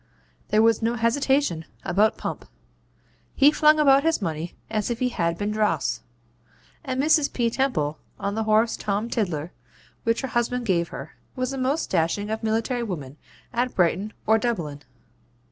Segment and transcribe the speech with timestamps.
[0.47, 2.45] There was no hesitation about Pump.
[3.35, 6.01] He flung about his money as if it had been dross;
[6.83, 7.31] and Mrs.
[7.31, 7.51] P.
[7.51, 9.51] Temple, on the horse Tom Tiddler,
[10.03, 13.17] which her husband gave her, was the most dashing of military women
[13.53, 14.81] at Brighton or Dublin.